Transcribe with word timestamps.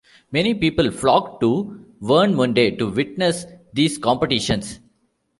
Many 0.31 0.55
people 0.55 0.89
flock 0.89 1.39
to 1.41 1.85
Warnemunde 2.01 2.75
to 2.79 2.89
witness 2.89 3.45
these 3.71 3.99
competitions. 3.99 4.79